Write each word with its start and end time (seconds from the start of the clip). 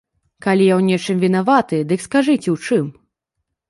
Калі 0.45 0.65
я 0.69 0.75
ў 0.79 0.87
нечым 0.89 1.17
вінаваты, 1.25 1.75
дык 1.93 1.99
скажыце 2.09 2.45
ў 2.45 2.57
чым! 2.67 2.85